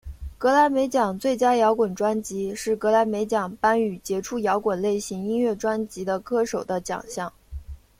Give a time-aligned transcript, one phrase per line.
[0.39, 7.31] 葛莱美奖最佳摇滚专辑是葛莱美奖颁予杰出摇滚类型音乐专辑的歌手的奖项。